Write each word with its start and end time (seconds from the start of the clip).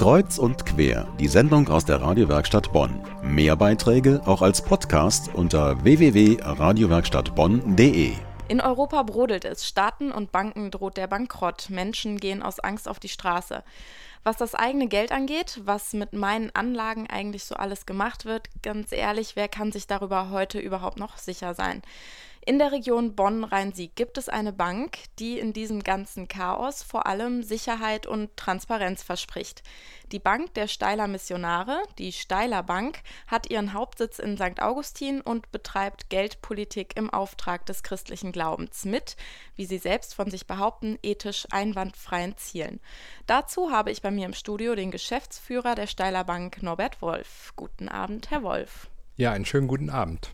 Kreuz 0.00 0.38
und 0.38 0.64
quer, 0.64 1.06
die 1.20 1.28
Sendung 1.28 1.68
aus 1.68 1.84
der 1.84 2.00
Radiowerkstatt 2.00 2.72
Bonn. 2.72 3.04
Mehr 3.22 3.54
Beiträge 3.54 4.22
auch 4.24 4.40
als 4.40 4.62
Podcast 4.62 5.28
unter 5.34 5.84
www.radiowerkstattbonn.de. 5.84 8.14
In 8.48 8.62
Europa 8.62 9.02
brodelt 9.02 9.44
es. 9.44 9.68
Staaten 9.68 10.10
und 10.10 10.32
Banken 10.32 10.70
droht 10.70 10.96
der 10.96 11.06
Bankrott. 11.06 11.68
Menschen 11.68 12.16
gehen 12.16 12.42
aus 12.42 12.60
Angst 12.60 12.88
auf 12.88 12.98
die 12.98 13.10
Straße. 13.10 13.62
Was 14.24 14.38
das 14.38 14.54
eigene 14.54 14.88
Geld 14.88 15.12
angeht, 15.12 15.60
was 15.64 15.92
mit 15.92 16.14
meinen 16.14 16.48
Anlagen 16.54 17.06
eigentlich 17.10 17.44
so 17.44 17.54
alles 17.54 17.84
gemacht 17.84 18.24
wird, 18.24 18.48
ganz 18.62 18.92
ehrlich, 18.92 19.36
wer 19.36 19.48
kann 19.48 19.70
sich 19.70 19.86
darüber 19.86 20.30
heute 20.30 20.60
überhaupt 20.60 20.98
noch 20.98 21.18
sicher 21.18 21.52
sein? 21.52 21.82
In 22.42 22.58
der 22.58 22.72
Region 22.72 23.14
Bonn-Rhein-Sieg 23.14 23.94
gibt 23.96 24.16
es 24.16 24.30
eine 24.30 24.54
Bank, 24.54 24.96
die 25.18 25.38
in 25.38 25.52
diesem 25.52 25.82
ganzen 25.82 26.26
Chaos 26.26 26.82
vor 26.82 27.06
allem 27.06 27.42
Sicherheit 27.42 28.06
und 28.06 28.34
Transparenz 28.38 29.02
verspricht. 29.02 29.62
Die 30.10 30.18
Bank 30.18 30.54
der 30.54 30.66
Steiler 30.66 31.06
Missionare, 31.06 31.82
die 31.98 32.12
Steiler 32.12 32.62
Bank, 32.62 33.02
hat 33.26 33.50
ihren 33.50 33.74
Hauptsitz 33.74 34.18
in 34.18 34.38
St. 34.38 34.62
Augustin 34.62 35.20
und 35.20 35.52
betreibt 35.52 36.08
Geldpolitik 36.08 36.96
im 36.96 37.10
Auftrag 37.10 37.66
des 37.66 37.82
christlichen 37.82 38.32
Glaubens 38.32 38.86
mit, 38.86 39.16
wie 39.54 39.66
sie 39.66 39.78
selbst 39.78 40.14
von 40.14 40.30
sich 40.30 40.46
behaupten, 40.46 40.98
ethisch 41.02 41.46
einwandfreien 41.50 42.38
Zielen. 42.38 42.80
Dazu 43.26 43.70
habe 43.70 43.90
ich 43.90 44.00
bei 44.00 44.10
mir 44.10 44.24
im 44.24 44.32
Studio 44.32 44.74
den 44.74 44.90
Geschäftsführer 44.90 45.74
der 45.74 45.86
Steiler 45.86 46.24
Bank, 46.24 46.62
Norbert 46.62 47.02
Wolf. 47.02 47.52
Guten 47.54 47.90
Abend, 47.90 48.30
Herr 48.30 48.42
Wolf. 48.42 48.88
Ja, 49.18 49.32
einen 49.32 49.44
schönen 49.44 49.68
guten 49.68 49.90
Abend. 49.90 50.32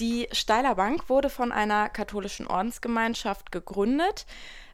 Die 0.00 0.28
Steiler 0.32 0.76
Bank 0.76 1.10
wurde 1.10 1.28
von 1.28 1.52
einer 1.52 1.90
katholischen 1.90 2.46
Ordensgemeinschaft 2.46 3.52
gegründet, 3.52 4.24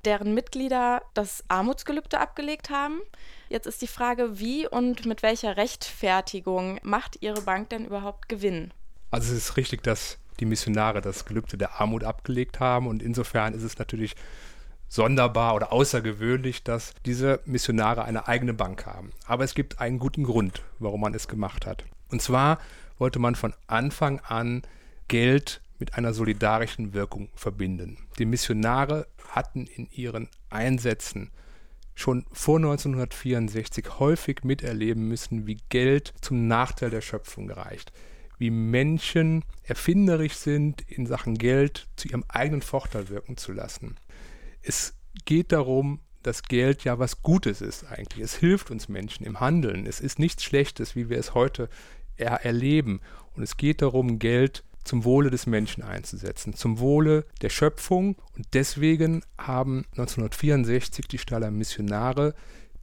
deren 0.04 0.34
Mitglieder 0.34 1.02
das 1.14 1.42
Armutsgelübde 1.48 2.20
abgelegt 2.20 2.70
haben. 2.70 3.00
Jetzt 3.48 3.66
ist 3.66 3.82
die 3.82 3.88
Frage, 3.88 4.38
wie 4.38 4.68
und 4.68 5.04
mit 5.04 5.24
welcher 5.24 5.56
Rechtfertigung 5.56 6.78
macht 6.84 7.22
Ihre 7.22 7.42
Bank 7.42 7.70
denn 7.70 7.86
überhaupt 7.86 8.28
Gewinn? 8.28 8.72
Also 9.10 9.33
es 9.33 9.38
ist 9.38 9.56
richtig, 9.56 9.83
dass 9.83 10.18
die 10.38 10.44
Missionare 10.44 11.00
das 11.00 11.24
Gelübde 11.24 11.58
der 11.58 11.80
Armut 11.80 12.05
abgelegt 12.05 12.61
haben 12.61 12.86
und 12.86 13.02
insofern 13.02 13.52
ist 13.52 13.64
es 13.64 13.78
natürlich 13.78 14.14
sonderbar 14.88 15.56
oder 15.56 15.72
außergewöhnlich, 15.72 16.62
dass 16.62 16.94
diese 17.05 17.40
Missionare 17.46 18.05
eine 18.05 18.28
eigene 18.28 18.55
Bank 18.55 18.86
haben. 18.86 19.11
Aber 19.27 19.42
es 19.42 19.56
gibt 19.56 19.80
einen 19.80 19.98
guten 19.98 20.22
Grund, 20.22 20.62
warum 20.78 21.00
man 21.00 21.14
es 21.14 21.27
gemacht 21.27 21.66
hat. 21.66 21.83
Und 22.12 22.22
zwar 22.22 22.61
wollte 22.98 23.18
man 23.18 23.34
von 23.34 23.55
Anfang 23.66 24.20
an 24.20 24.62
Geld 25.08 25.60
mit 25.78 25.94
einer 25.94 26.14
solidarischen 26.14 26.94
Wirkung 26.94 27.28
verbinden. 27.34 27.98
Die 28.18 28.24
Missionare 28.24 29.06
hatten 29.28 29.66
in 29.66 29.88
ihren 29.90 30.28
Einsätzen 30.48 31.30
schon 31.94 32.24
vor 32.32 32.56
1964 32.56 33.98
häufig 33.98 34.44
miterleben 34.44 35.08
müssen, 35.08 35.46
wie 35.46 35.58
Geld 35.68 36.14
zum 36.20 36.46
Nachteil 36.46 36.90
der 36.90 37.00
Schöpfung 37.00 37.46
gereicht, 37.46 37.92
wie 38.38 38.50
Menschen 38.50 39.44
erfinderisch 39.62 40.34
sind, 40.34 40.82
in 40.82 41.06
Sachen 41.06 41.36
Geld 41.36 41.88
zu 41.96 42.08
ihrem 42.08 42.24
eigenen 42.28 42.62
Vorteil 42.62 43.08
wirken 43.08 43.36
zu 43.36 43.52
lassen. 43.52 43.96
Es 44.62 44.94
geht 45.24 45.52
darum, 45.52 46.00
dass 46.22 46.42
Geld 46.42 46.84
ja 46.84 46.98
was 46.98 47.22
Gutes 47.22 47.60
ist 47.60 47.84
eigentlich. 47.84 48.24
Es 48.24 48.34
hilft 48.34 48.70
uns 48.70 48.88
Menschen 48.88 49.24
im 49.24 49.40
Handeln. 49.40 49.86
Es 49.86 50.00
ist 50.00 50.18
nichts 50.18 50.42
Schlechtes, 50.42 50.96
wie 50.96 51.08
wir 51.08 51.18
es 51.18 51.34
heute 51.34 51.68
erleben. 52.16 53.00
Und 53.34 53.42
es 53.42 53.56
geht 53.56 53.80
darum, 53.80 54.18
Geld 54.18 54.64
zum 54.87 55.05
Wohle 55.05 55.31
des 55.31 55.47
Menschen 55.47 55.83
einzusetzen, 55.83 56.55
zum 56.55 56.79
Wohle 56.79 57.25
der 57.42 57.51
Schöpfung. 57.51 58.17
Und 58.37 58.47
deswegen 58.53 59.23
haben 59.39 59.84
1964 59.92 61.06
die 61.09 61.19
Steiler 61.19 61.51
Missionare 61.51 62.34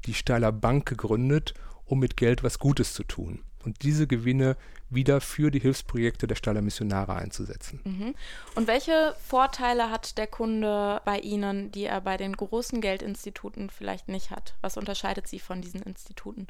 die 0.06 0.14
Steiler 0.14 0.52
Bank 0.52 0.86
gegründet, 0.86 1.54
um 1.86 2.00
mit 2.00 2.18
Geld 2.18 2.44
was 2.44 2.60
Gutes 2.60 2.94
zu 2.94 3.04
tun 3.04 3.44
und 3.66 3.84
diese 3.84 4.08
Gewinne 4.08 4.58
wieder 4.90 5.22
für 5.22 5.50
die 5.50 5.60
Hilfsprojekte 5.60 6.28
der 6.28 6.36
Steiler 6.36 6.62
Missionare 6.62 7.16
einzusetzen. 7.16 7.80
Mhm. 7.84 8.16
Und 8.56 8.68
welche 8.68 9.16
Vorteile 9.28 9.90
hat 9.90 10.18
der 10.18 10.28
Kunde 10.28 11.02
bei 11.06 11.20
Ihnen, 11.20 11.72
die 11.72 11.86
er 11.86 12.02
bei 12.02 12.18
den 12.18 12.36
großen 12.36 12.82
Geldinstituten 12.82 13.70
vielleicht 13.70 14.08
nicht 14.08 14.32
hat? 14.32 14.54
Was 14.62 14.78
unterscheidet 14.78 15.28
sie 15.28 15.40
von 15.40 15.62
diesen 15.62 15.82
Instituten? 15.82 16.48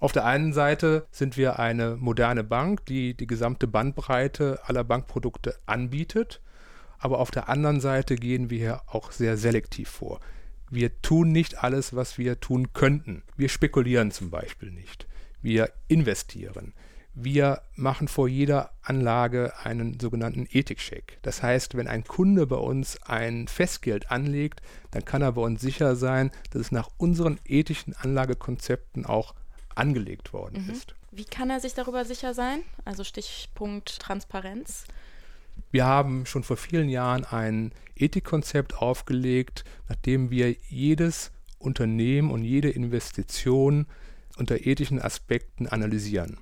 Auf 0.00 0.12
der 0.12 0.24
einen 0.24 0.52
Seite 0.52 1.06
sind 1.10 1.36
wir 1.36 1.58
eine 1.58 1.96
moderne 1.96 2.44
Bank, 2.44 2.86
die 2.86 3.14
die 3.14 3.26
gesamte 3.26 3.66
Bandbreite 3.66 4.60
aller 4.64 4.84
Bankprodukte 4.84 5.56
anbietet, 5.66 6.40
aber 6.98 7.18
auf 7.18 7.32
der 7.32 7.48
anderen 7.48 7.80
Seite 7.80 8.14
gehen 8.14 8.48
wir 8.48 8.58
hier 8.58 8.82
auch 8.86 9.10
sehr 9.10 9.36
selektiv 9.36 9.88
vor. 9.88 10.20
Wir 10.70 11.00
tun 11.02 11.32
nicht 11.32 11.64
alles, 11.64 11.96
was 11.96 12.16
wir 12.16 12.38
tun 12.38 12.72
könnten. 12.74 13.22
Wir 13.36 13.48
spekulieren 13.48 14.12
zum 14.12 14.30
Beispiel 14.30 14.70
nicht. 14.70 15.08
Wir 15.42 15.70
investieren. 15.88 16.74
Wir 17.14 17.62
machen 17.74 18.06
vor 18.06 18.28
jeder 18.28 18.70
Anlage 18.82 19.52
einen 19.64 19.98
sogenannten 19.98 20.46
Ethikcheck. 20.48 21.18
Das 21.22 21.42
heißt, 21.42 21.76
wenn 21.76 21.88
ein 21.88 22.04
Kunde 22.04 22.46
bei 22.46 22.56
uns 22.56 23.02
ein 23.02 23.48
Festgeld 23.48 24.12
anlegt, 24.12 24.62
dann 24.92 25.04
kann 25.04 25.22
er 25.22 25.32
bei 25.32 25.42
uns 25.42 25.60
sicher 25.60 25.96
sein, 25.96 26.30
dass 26.50 26.60
es 26.60 26.72
nach 26.72 26.90
unseren 26.98 27.40
ethischen 27.44 27.96
Anlagekonzepten 27.96 29.04
auch 29.04 29.34
angelegt 29.78 30.32
worden 30.32 30.64
mhm. 30.64 30.70
ist. 30.70 30.94
Wie 31.10 31.24
kann 31.24 31.50
er 31.50 31.60
sich 31.60 31.74
darüber 31.74 32.04
sicher 32.04 32.34
sein? 32.34 32.60
Also 32.84 33.04
Stichpunkt 33.04 33.98
Transparenz. 33.98 34.84
Wir 35.70 35.86
haben 35.86 36.26
schon 36.26 36.44
vor 36.44 36.56
vielen 36.56 36.88
Jahren 36.88 37.24
ein 37.24 37.72
Ethikkonzept 37.96 38.76
aufgelegt, 38.76 39.64
nachdem 39.88 40.30
wir 40.30 40.54
jedes 40.68 41.32
Unternehmen 41.58 42.30
und 42.30 42.44
jede 42.44 42.70
Investition 42.70 43.86
unter 44.36 44.66
ethischen 44.66 45.02
Aspekten 45.02 45.66
analysieren. 45.66 46.38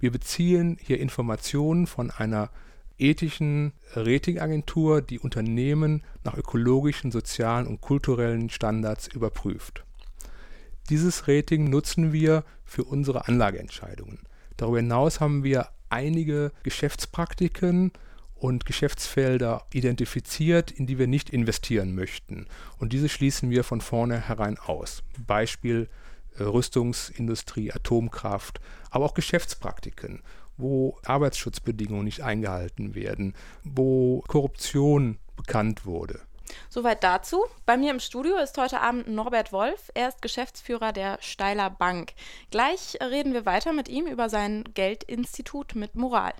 Wir 0.00 0.12
beziehen 0.12 0.78
hier 0.80 1.00
Informationen 1.00 1.86
von 1.86 2.10
einer 2.10 2.50
ethischen 2.98 3.72
Ratingagentur, 3.94 5.00
die 5.00 5.18
Unternehmen 5.18 6.02
nach 6.24 6.36
ökologischen, 6.36 7.10
sozialen 7.10 7.66
und 7.66 7.80
kulturellen 7.80 8.50
Standards 8.50 9.08
überprüft. 9.08 9.84
Dieses 10.88 11.28
Rating 11.28 11.68
nutzen 11.68 12.12
wir 12.12 12.44
für 12.64 12.84
unsere 12.84 13.28
Anlageentscheidungen. 13.28 14.20
Darüber 14.56 14.78
hinaus 14.78 15.20
haben 15.20 15.44
wir 15.44 15.68
einige 15.90 16.52
Geschäftspraktiken 16.62 17.92
und 18.34 18.64
Geschäftsfelder 18.64 19.66
identifiziert, 19.72 20.70
in 20.70 20.86
die 20.86 20.98
wir 20.98 21.06
nicht 21.06 21.30
investieren 21.30 21.94
möchten. 21.94 22.46
Und 22.78 22.92
diese 22.92 23.08
schließen 23.08 23.50
wir 23.50 23.64
von 23.64 23.80
vornherein 23.80 24.58
aus. 24.58 25.02
Beispiel 25.26 25.88
äh, 26.38 26.44
Rüstungsindustrie, 26.44 27.72
Atomkraft, 27.72 28.60
aber 28.90 29.04
auch 29.06 29.14
Geschäftspraktiken, 29.14 30.22
wo 30.56 30.98
Arbeitsschutzbedingungen 31.04 32.04
nicht 32.04 32.22
eingehalten 32.22 32.94
werden, 32.94 33.34
wo 33.64 34.22
Korruption 34.28 35.18
bekannt 35.36 35.84
wurde. 35.84 36.20
Soweit 36.68 37.02
dazu. 37.02 37.44
Bei 37.66 37.76
mir 37.76 37.90
im 37.90 38.00
Studio 38.00 38.36
ist 38.36 38.58
heute 38.58 38.80
Abend 38.80 39.08
Norbert 39.08 39.52
Wolf. 39.52 39.90
Er 39.94 40.08
ist 40.08 40.22
Geschäftsführer 40.22 40.92
der 40.92 41.18
Steiler 41.20 41.70
Bank. 41.70 42.12
Gleich 42.50 42.98
reden 43.00 43.32
wir 43.32 43.46
weiter 43.46 43.72
mit 43.72 43.88
ihm 43.88 44.06
über 44.06 44.28
sein 44.28 44.64
Geldinstitut 44.74 45.74
mit 45.74 45.94
Moral. 45.94 46.34